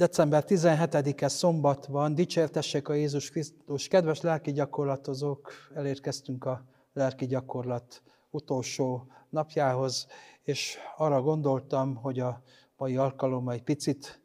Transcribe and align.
December 0.00 0.44
17-e 0.48 1.28
szombat 1.28 1.86
van, 1.86 2.14
dicsértessék 2.14 2.88
a 2.88 2.92
Jézus 2.92 3.30
Krisztus. 3.30 3.88
Kedves 3.88 4.20
lelki 4.20 4.52
gyakorlatozók, 4.52 5.52
elérkeztünk 5.74 6.44
a 6.44 6.64
lelki 6.92 7.26
gyakorlat 7.26 8.02
utolsó 8.30 9.06
napjához, 9.30 10.06
és 10.42 10.76
arra 10.96 11.22
gondoltam, 11.22 11.94
hogy 11.94 12.20
a 12.20 12.42
mai 12.76 12.96
alkalommal 12.96 13.54
egy 13.54 13.62
picit 13.62 14.20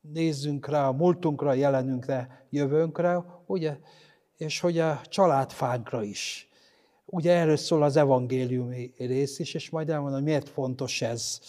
nézzünk 0.00 0.68
rá 0.68 0.88
a 0.88 0.92
múltunkra, 0.92 1.48
a 1.48 1.54
jelenünkre, 1.54 2.46
jövőnkre, 2.50 3.24
ugye, 3.46 3.78
és 4.36 4.60
hogy 4.60 4.78
a 4.78 5.00
családfánkra 5.04 6.02
is. 6.02 6.48
Ugye 7.04 7.32
erről 7.32 7.56
szól 7.56 7.82
az 7.82 7.96
evangéliumi 7.96 8.92
rész 8.98 9.38
is, 9.38 9.54
és 9.54 9.70
majd 9.70 9.90
elmondom, 9.90 10.22
miért 10.22 10.48
fontos 10.48 11.02
ez 11.02 11.40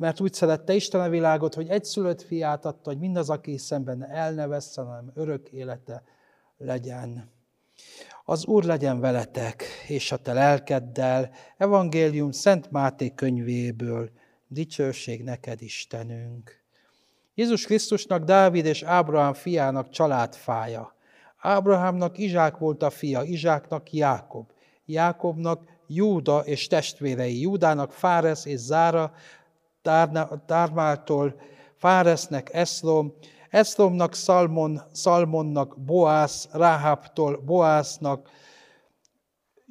mert 0.00 0.20
úgy 0.20 0.32
szerette 0.32 0.74
Isten 0.74 1.00
a 1.00 1.08
világot, 1.08 1.54
hogy 1.54 1.68
egy 1.68 1.84
szülött 1.84 2.22
fiát 2.22 2.64
adta, 2.64 2.90
hogy 2.90 2.98
mindaz, 2.98 3.30
aki 3.30 3.58
szemben 3.58 4.10
el 4.10 4.32
ne 4.32 4.46
vesszen, 4.46 4.84
hanem 4.84 5.10
örök 5.14 5.48
élete 5.48 6.02
legyen. 6.56 7.30
Az 8.24 8.46
Úr 8.46 8.64
legyen 8.64 9.00
veletek, 9.00 9.64
és 9.88 10.12
a 10.12 10.16
te 10.16 10.32
lelkeddel, 10.32 11.30
Evangélium 11.56 12.30
Szent 12.30 12.70
Máté 12.70 13.14
könyvéből, 13.14 14.10
dicsőség 14.48 15.22
neked, 15.22 15.62
Istenünk. 15.62 16.62
Jézus 17.34 17.64
Krisztusnak 17.64 18.24
Dávid 18.24 18.64
és 18.66 18.82
Ábrahám 18.82 19.32
fiának 19.32 19.88
családfája. 19.88 20.94
Ábrahámnak 21.38 22.18
Izsák 22.18 22.58
volt 22.58 22.82
a 22.82 22.90
fia, 22.90 23.22
Izsáknak 23.22 23.92
Jákob, 23.92 24.50
Jákobnak 24.84 25.78
Júda 25.86 26.38
és 26.38 26.66
testvérei, 26.66 27.40
Júdának 27.40 27.92
Fáresz 27.92 28.44
és 28.44 28.58
Zára, 28.58 29.12
Tármától, 30.46 31.34
Fáresznek 31.76 32.54
Eszlom, 32.54 33.12
Eszlomnak 33.50 34.14
Szalmon, 34.14 34.80
Szalmonnak 34.92 35.76
Boász, 35.80 36.48
Ráháptól 36.52 37.36
Boásznak, 37.44 38.28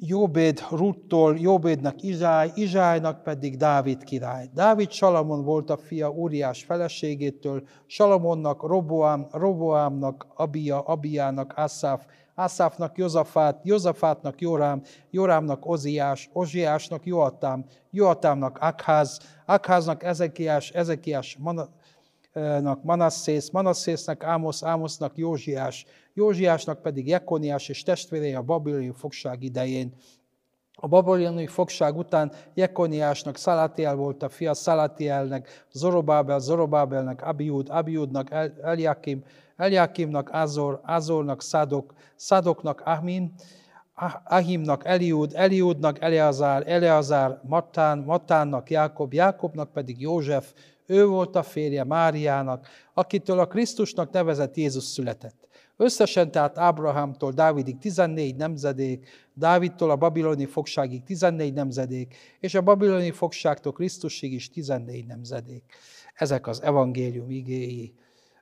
Jóbéd 0.02 0.64
Ruttól, 0.70 1.36
Jóbédnak 1.38 2.02
Izsály, 2.02 2.50
Izsálynak 2.54 3.22
pedig 3.22 3.56
Dávid 3.56 4.04
király. 4.04 4.50
Dávid 4.54 4.90
Salamon 4.90 5.44
volt 5.44 5.70
a 5.70 5.76
fia 5.76 6.10
Úriás 6.10 6.64
feleségétől, 6.64 7.62
Salamonnak 7.86 8.62
Roboám, 8.62 9.26
Roboámnak 9.32 10.26
Abia, 10.34 10.80
Abiának 10.80 11.52
Asszáf, 11.56 12.06
Ászáfnak 12.40 12.98
Jozafát, 12.98 13.60
Jozafátnak 13.62 14.40
Jorám, 14.40 14.82
Jorámnak 15.10 15.66
Oziás, 15.66 16.30
Ozsiásnak 16.32 17.06
Joatám, 17.06 17.64
Joatámnak 17.90 18.58
Akház, 18.58 19.18
Akháznak 19.46 20.02
Ezekiás, 20.02 20.70
Ezekiás 20.70 21.36
Manassész, 21.40 22.82
Manasszész, 22.82 23.50
Manasszésznek 23.50 24.24
Ámosz, 24.24 24.62
Ámosznak 24.62 25.16
Józsiás, 25.16 25.84
Józsiásnak 26.14 26.82
pedig 26.82 27.06
Jekoniás 27.06 27.68
és 27.68 27.82
testvérei 27.82 28.34
a 28.34 28.42
babiloni 28.42 28.92
fogság 28.96 29.42
idején. 29.42 29.94
A 30.82 30.88
babiloni 30.88 31.46
fogság 31.46 31.96
után 31.96 32.32
Jekoniásnak 32.54 33.36
Szalátiel 33.36 33.94
volt 33.94 34.22
a 34.22 34.28
fia, 34.28 34.54
Szalátielnek 34.54 35.66
Zorobábel, 35.72 36.38
Zorobábelnek 36.38 37.22
Abiud, 37.22 37.68
Abiudnak 37.68 38.30
Eliakim, 38.62 39.24
Eliakimnak 39.56 40.30
Azor, 40.32 40.80
Azornak 40.84 41.42
Szádok, 41.42 41.92
Szádoknak 42.16 42.80
Ahmin, 42.84 43.32
Ahimnak 44.24 44.86
Eliud, 44.86 45.32
Eliudnak 45.34 46.00
Eleazár, 46.00 46.62
Eleazár 46.66 47.40
Matán, 47.42 47.98
Matánnak 47.98 48.70
Jákob, 48.70 49.12
Jákobnak 49.12 49.72
pedig 49.72 50.00
József, 50.00 50.52
ő 50.86 51.06
volt 51.06 51.36
a 51.36 51.42
férje 51.42 51.84
Máriának, 51.84 52.66
akitől 52.94 53.38
a 53.38 53.46
Krisztusnak 53.46 54.10
nevezett 54.10 54.56
Jézus 54.56 54.84
született. 54.84 55.39
Összesen 55.80 56.30
tehát 56.30 56.58
Ábrahámtól 56.58 57.32
Dávidig 57.32 57.78
14 57.78 58.36
nemzedék, 58.36 59.08
Dávidtól 59.34 59.90
a 59.90 59.96
babiloni 59.96 60.46
fogságig 60.46 61.02
14 61.02 61.52
nemzedék, 61.52 62.16
és 62.40 62.54
a 62.54 62.60
babiloni 62.60 63.10
fogságtól 63.10 63.72
Krisztusig 63.72 64.32
is 64.32 64.50
14 64.50 65.06
nemzedék. 65.06 65.64
Ezek 66.14 66.46
az 66.46 66.62
evangélium 66.62 67.30
igéi 67.30 67.94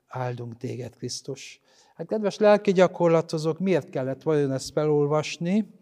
áldunk 0.07 0.57
téged, 0.57 0.95
Krisztus. 0.95 1.61
Hát 1.95 2.07
kedves 2.07 2.37
lelki 2.37 2.71
gyakorlatozók, 2.71 3.59
miért 3.59 3.89
kellett 3.89 4.23
vajon 4.23 4.51
ezt 4.51 4.71
felolvasni? 4.71 5.73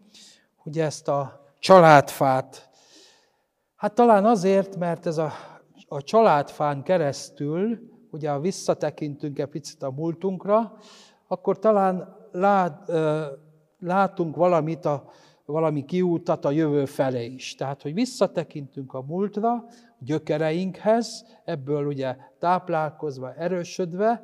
Ugye 0.64 0.84
ezt 0.84 1.08
a 1.08 1.52
családfát. 1.58 2.70
Hát 3.76 3.94
talán 3.94 4.24
azért, 4.24 4.76
mert 4.76 5.06
ez 5.06 5.18
a, 5.18 5.32
a 5.88 6.02
családfán 6.02 6.82
keresztül, 6.82 7.78
ugye 8.10 8.38
visszatekintünk 8.38 9.38
egy 9.38 9.46
picit 9.46 9.82
a 9.82 9.90
múltunkra, 9.90 10.78
akkor 11.28 11.58
talán 11.58 12.16
lát, 12.32 12.92
látunk 13.78 14.36
valamit, 14.36 14.84
a, 14.84 15.04
valami 15.44 15.84
kiútat 15.84 16.44
a 16.44 16.50
jövő 16.50 16.84
felé 16.84 17.24
is. 17.24 17.54
Tehát, 17.54 17.82
hogy 17.82 17.94
visszatekintünk 17.94 18.94
a 18.94 19.02
múltra, 19.02 19.64
gyökereinkhez, 19.98 21.24
ebből 21.44 21.86
ugye 21.86 22.16
táplálkozva, 22.38 23.34
erősödve, 23.34 24.22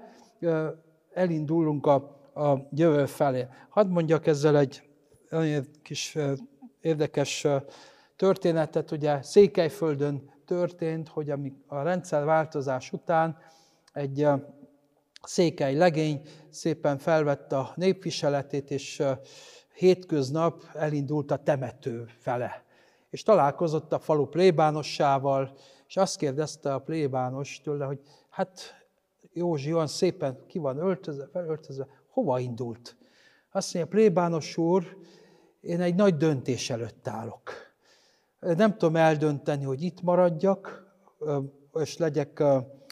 elindulunk 1.12 1.86
a, 1.86 1.94
a 2.34 2.66
jövő 2.70 3.06
felé. 3.06 3.46
Hadd 3.68 3.88
mondjak 3.88 4.26
ezzel 4.26 4.58
egy 4.58 4.82
kis 5.82 6.18
érdekes 6.80 7.46
történetet, 8.16 8.90
ugye 8.90 9.22
Székelyföldön 9.22 10.32
történt, 10.46 11.08
hogy 11.08 11.30
a 11.66 11.82
rendszerváltozás 11.82 12.92
után 12.92 13.36
egy 13.92 14.28
székely 15.24 15.74
legény 15.74 16.20
szépen 16.50 16.98
felvette 16.98 17.58
a 17.58 17.72
népviseletét, 17.76 18.70
és 18.70 19.02
hétköznap 19.74 20.64
elindult 20.72 21.30
a 21.30 21.36
temető 21.36 22.06
fele 22.18 22.64
és 23.14 23.22
találkozott 23.22 23.92
a 23.92 23.98
falu 23.98 24.26
plébánossával, 24.26 25.56
és 25.86 25.96
azt 25.96 26.16
kérdezte 26.16 26.74
a 26.74 26.78
plébános 26.78 27.60
tőle, 27.60 27.84
hogy 27.84 28.00
hát 28.28 28.84
Józsi 29.32 29.72
olyan 29.72 29.86
szépen 29.86 30.38
ki 30.46 30.58
van 30.58 30.78
öltözve, 30.78 31.28
felöltözve, 31.32 31.86
hova 32.08 32.38
indult? 32.38 32.96
Azt 33.50 33.74
mondja, 33.74 33.92
plébános 33.92 34.56
úr, 34.56 34.96
én 35.60 35.80
egy 35.80 35.94
nagy 35.94 36.16
döntés 36.16 36.70
előtt 36.70 37.08
állok. 37.08 37.52
Nem 38.40 38.76
tudom 38.76 38.96
eldönteni, 38.96 39.64
hogy 39.64 39.82
itt 39.82 40.02
maradjak, 40.02 40.92
és 41.74 41.96
legyek, 41.96 42.42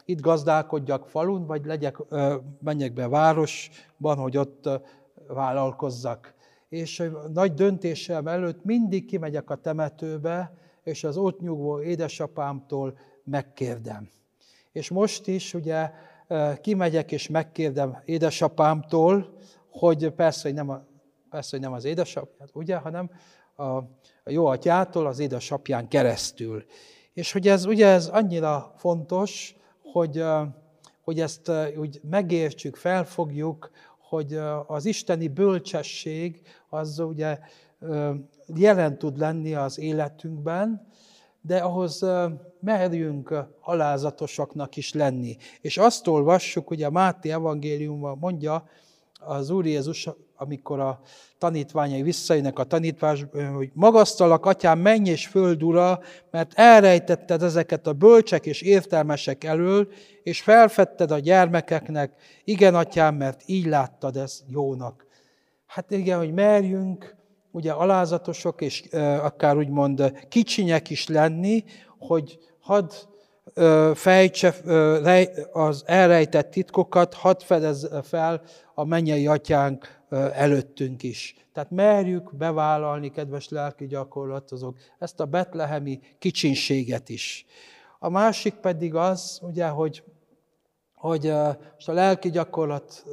itt 0.04 0.20
gazdálkodjak 0.20 1.06
falun, 1.06 1.46
vagy 1.46 1.64
legyek, 1.64 1.96
menjek 2.60 2.92
be 2.92 3.08
városban, 3.08 4.16
hogy 4.16 4.36
ott 4.36 4.68
vállalkozzak 5.26 6.34
és 6.72 7.10
nagy 7.32 7.54
döntésem 7.54 8.26
előtt 8.26 8.64
mindig 8.64 9.06
kimegyek 9.06 9.50
a 9.50 9.54
temetőbe, 9.54 10.54
és 10.82 11.04
az 11.04 11.16
ott 11.16 11.40
nyugvó 11.40 11.81
édesapámtól 11.81 12.99
megkérdem. 13.25 14.08
És 14.72 14.90
most 14.90 15.26
is 15.26 15.54
ugye 15.54 15.90
kimegyek 16.60 17.12
és 17.12 17.28
megkérdem 17.28 18.02
édesapámtól, 18.05 19.38
hogy 19.70 20.10
persze, 20.10 20.40
hogy 20.43 20.55
nem, 20.55 20.69
a, 20.69 20.84
persze, 21.31 21.48
hogy 21.50 21.60
nem 21.60 21.72
az 21.72 21.84
édesapját, 21.84 22.50
ugye, 22.52 22.76
hanem 22.76 23.10
a, 23.55 23.62
a 23.62 23.87
jó 24.25 24.46
atyától 24.46 25.06
az 25.06 25.19
édesapján 25.19 25.88
keresztül. 25.88 26.64
És 27.12 27.32
hogy 27.32 27.48
ez, 27.48 27.64
ugye 27.64 27.87
ez 27.87 28.06
annyira 28.06 28.72
fontos, 28.76 29.55
hogy, 29.93 30.25
hogy 31.00 31.21
ezt 31.21 31.50
úgy 31.77 32.00
megértsük, 32.11 32.77
felfogjuk, 32.77 33.71
hogy 33.99 34.39
az 34.67 34.85
isteni 34.85 35.29
bölcsesség 35.29 36.41
az 36.69 36.99
ugye 36.99 37.39
jelen 38.55 38.99
tud 38.99 39.19
lenni 39.19 39.55
az 39.55 39.79
életünkben, 39.79 40.87
de 41.41 41.59
ahhoz 41.59 42.05
merjünk 42.61 43.35
alázatosaknak 43.61 44.77
is 44.77 44.93
lenni. 44.93 45.37
És 45.61 45.79
azt 45.79 46.06
olvassuk, 46.06 46.69
hogy 46.69 46.83
a 46.83 46.91
Máté 46.91 47.31
evangéliumban 47.31 48.19
mondja 48.19 48.69
az 49.24 49.50
Úr 49.50 49.66
Jézus, 49.66 50.08
amikor 50.36 50.80
a 50.80 51.00
tanítványai 51.38 52.02
visszajönnek 52.02 52.58
a 52.58 52.64
tanítvás, 52.64 53.26
hogy 53.54 53.70
magasztalak, 53.74 54.46
atyám, 54.46 54.78
menj 54.78 55.08
és 55.08 55.26
föld 55.26 55.62
ura, 55.62 56.00
mert 56.30 56.52
elrejtetted 56.54 57.42
ezeket 57.42 57.86
a 57.86 57.92
bölcsek 57.92 58.46
és 58.46 58.62
értelmesek 58.62 59.44
elől, 59.44 59.88
és 60.22 60.40
felfedted 60.40 61.10
a 61.10 61.19
gyermekeknek, 61.19 62.14
igen, 62.44 62.74
atyám, 62.74 63.14
mert 63.14 63.42
így 63.46 63.66
láttad 63.66 64.16
ezt 64.16 64.42
jónak. 64.48 65.06
Hát 65.66 65.90
igen, 65.90 66.19
hogy 66.19 66.32
merjünk, 66.32 67.16
ugye 67.50 67.72
alázatosok, 67.72 68.60
és 68.60 68.82
akár 69.22 69.56
úgymond 69.56 70.12
kicsinyek 70.28 70.90
is 70.90 71.06
lenni, 71.06 71.64
hogy 71.98 72.38
hadd 72.60 72.90
fejtse 73.94 74.55
az 75.53 75.83
elrejtett 75.87 76.50
titkokat, 76.50 77.15
hadd 77.15 77.41
fedez 77.41 77.89
fel 78.03 78.43
a 78.75 78.85
mennyei 78.85 79.27
atyánk 79.27 80.00
előttünk 80.33 81.03
is. 81.03 81.35
Tehát 81.53 81.71
merjük 81.71 82.37
bevállalni, 82.37 83.11
kedves 83.11 83.49
lelki 83.49 83.87
gyakorlatozók, 83.87 84.77
ezt 84.99 85.21
a 85.21 85.25
betlehemi 85.25 86.00
kicsinséget 86.19 87.09
is. 87.09 87.47
A 87.99 88.09
másik 88.09 88.55
pedig 88.55 88.94
az, 88.94 89.39
ugye, 89.43 89.67
hogy, 89.67 90.03
hogy 90.94 91.33
most 91.75 91.89
a 91.89 91.93
lelki 91.93 92.31
gyakorlat 92.31 93.05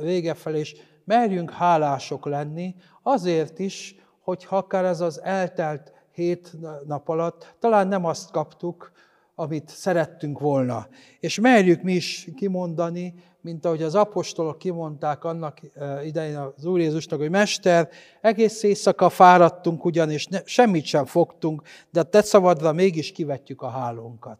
vége 0.00 0.34
felé 0.34 0.60
is 0.60 0.74
merjünk 1.04 1.50
hálások 1.50 2.26
lenni, 2.26 2.74
azért 3.02 3.58
is, 3.58 3.94
hogy 4.20 4.46
akár 4.48 4.84
ez 4.84 5.00
az 5.00 5.22
eltelt 5.22 5.92
hét 6.12 6.52
nap 6.86 7.08
alatt 7.08 7.54
talán 7.58 7.88
nem 7.88 8.04
azt 8.04 8.30
kaptuk, 8.30 8.92
amit 9.38 9.68
szerettünk 9.68 10.38
volna. 10.38 10.88
És 11.20 11.40
merjük 11.40 11.82
mi 11.82 11.92
is 11.92 12.28
kimondani, 12.36 13.14
mint 13.40 13.64
ahogy 13.64 13.82
az 13.82 13.94
apostolok 13.94 14.58
kimondták 14.58 15.24
annak 15.24 15.60
idején 16.04 16.36
az 16.36 16.64
Úr 16.64 16.80
Jézusnak, 16.80 17.18
hogy 17.18 17.30
Mester, 17.30 17.88
egész 18.20 18.62
éjszaka 18.62 19.08
fáradtunk 19.08 19.84
ugyanis, 19.84 20.26
ne, 20.26 20.40
semmit 20.44 20.84
sem 20.84 21.04
fogtunk, 21.04 21.62
de 21.90 22.00
a 22.00 22.02
te 22.02 22.22
szabadra 22.22 22.72
mégis 22.72 23.12
kivetjük 23.12 23.62
a 23.62 23.68
hálónkat. 23.68 24.38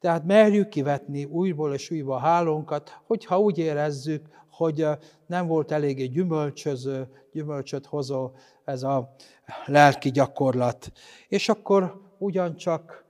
Tehát 0.00 0.24
merjük 0.24 0.68
kivetni 0.68 1.24
újból 1.24 1.74
és 1.74 1.90
újból 1.90 2.14
a 2.14 2.18
hálónkat, 2.18 3.00
hogyha 3.06 3.40
úgy 3.40 3.58
érezzük, 3.58 4.26
hogy 4.50 4.86
nem 5.26 5.46
volt 5.46 5.72
eléggé 5.72 6.04
gyümölcsöző, 6.04 7.08
gyümölcsöt 7.32 7.86
hozó 7.86 8.30
ez 8.64 8.82
a 8.82 9.14
lelki 9.66 10.10
gyakorlat. 10.10 10.92
És 11.28 11.48
akkor 11.48 12.00
ugyancsak 12.18 13.04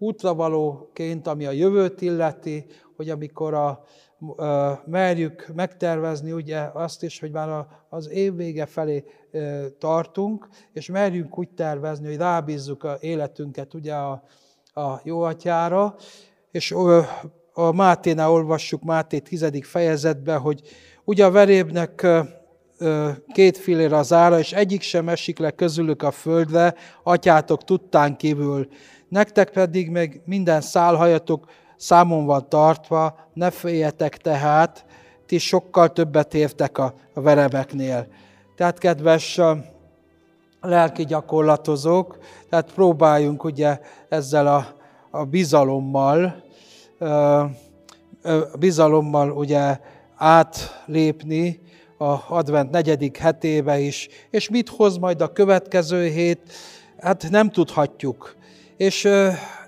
útravalóként, 0.00 1.26
ami 1.26 1.46
a 1.46 1.50
jövőt 1.50 2.00
illeti, 2.00 2.66
hogy 2.96 3.10
amikor 3.10 3.54
a, 3.54 3.68
a, 4.36 4.82
merjük 4.86 5.50
megtervezni 5.54 6.32
ugye 6.32 6.60
azt 6.72 7.02
is, 7.02 7.20
hogy 7.20 7.30
már 7.30 7.48
a, 7.48 7.68
az 7.88 8.08
év 8.10 8.34
vége 8.34 8.66
felé 8.66 9.04
e, 9.32 9.68
tartunk, 9.78 10.48
és 10.72 10.90
merjünk 10.90 11.38
úgy 11.38 11.48
tervezni, 11.48 12.06
hogy 12.06 12.16
rábízzuk 12.16 12.84
a 12.84 12.96
életünket 13.00 13.74
ugye 13.74 13.94
a, 13.94 14.22
a 14.74 15.00
jó 15.04 15.20
atyára, 15.20 15.94
és 16.50 16.74
a 17.52 17.72
Máténál 17.72 18.30
olvassuk 18.30 18.82
Máté 18.82 19.18
10. 19.18 19.50
fejezetben, 19.62 20.38
hogy 20.38 20.62
ugye 21.04 21.24
a 21.24 21.30
verébnek 21.30 22.06
két 23.32 23.58
filére 23.58 23.96
az 23.96 24.12
ára, 24.12 24.38
és 24.38 24.52
egyik 24.52 24.80
sem 24.80 25.08
esik 25.08 25.38
le 25.38 25.50
közülük 25.50 26.02
a 26.02 26.10
földre, 26.10 26.74
atyátok 27.02 27.64
tudtán 27.64 28.16
kívül. 28.16 28.68
Nektek 29.08 29.50
pedig 29.50 29.90
meg 29.90 30.22
minden 30.24 30.60
szálhajatok 30.60 31.44
számon 31.76 32.24
van 32.24 32.48
tartva, 32.48 33.18
ne 33.34 33.50
féljetek 33.50 34.16
tehát, 34.16 34.84
ti 35.26 35.38
sokkal 35.38 35.92
többet 35.92 36.34
értek 36.34 36.78
a 36.78 36.94
verebeknél. 37.14 38.06
Tehát, 38.56 38.78
kedves 38.78 39.40
lelki 40.60 41.04
gyakorlatozók, 41.04 42.18
tehát 42.48 42.72
próbáljunk 42.72 43.44
ugye 43.44 43.80
ezzel 44.08 44.46
a, 44.46 44.66
a 45.10 45.24
bizalommal, 45.24 46.42
bizalommal 48.58 49.30
ugye 49.30 49.78
átlépni 50.16 51.60
a 52.00 52.24
advent 52.28 52.70
negyedik 52.70 53.16
hetébe 53.16 53.78
is, 53.78 54.08
és 54.30 54.48
mit 54.48 54.68
hoz 54.68 54.96
majd 54.96 55.20
a 55.20 55.32
következő 55.32 56.08
hét, 56.08 56.40
hát 56.98 57.30
nem 57.30 57.50
tudhatjuk. 57.50 58.36
És 58.76 59.08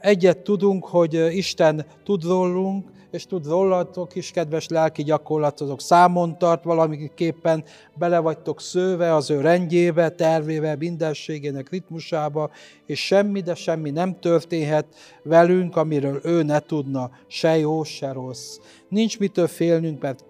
egyet 0.00 0.38
tudunk, 0.38 0.87
hogy 0.87 1.37
Isten 1.37 1.87
tud 2.05 2.25
rólunk, 2.25 2.90
és 3.11 3.26
tud 3.26 3.46
rólatok 3.46 4.14
is, 4.14 4.31
kedves 4.31 4.69
lelki 4.69 5.02
gyakorlatozók, 5.02 5.81
számon 5.81 6.38
tart 6.38 6.64
valamiképpen, 6.64 7.64
bele 7.94 8.19
vagytok 8.19 8.61
szőve 8.61 9.14
az 9.14 9.31
ő 9.31 9.40
rendjébe, 9.40 10.08
tervébe, 10.08 10.76
mindenségének 10.76 11.70
ritmusába, 11.70 12.50
és 12.87 13.06
semmi, 13.06 13.40
de 13.40 13.55
semmi 13.55 13.90
nem 13.90 14.20
történhet 14.20 14.87
velünk, 15.23 15.76
amiről 15.76 16.20
ő 16.23 16.43
ne 16.43 16.58
tudna, 16.58 17.11
se 17.26 17.58
jó, 17.58 17.82
se 17.82 18.12
rossz. 18.12 18.58
Nincs 18.88 19.19
mitől 19.19 19.46
félnünk, 19.46 20.00
mert, 20.00 20.25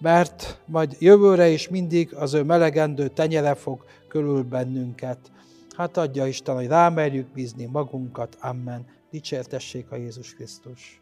mert 0.00 0.60
majd 0.66 0.96
jövőre 0.98 1.48
is 1.48 1.68
mindig 1.68 2.14
az 2.14 2.34
ő 2.34 2.42
melegendő 2.42 3.08
tenyere 3.08 3.54
fog 3.54 3.84
körül 4.08 4.42
bennünket. 4.42 5.18
Hát 5.76 5.96
adja 5.96 6.26
Isten, 6.26 6.54
hogy 6.54 6.66
rámerjük 6.66 7.26
bízni 7.26 7.64
magunkat. 7.64 8.36
Amen. 8.40 8.86
Dicsértessék 9.10 9.90
a 9.90 9.96
Jézus 9.96 10.34
Krisztus. 10.34 11.00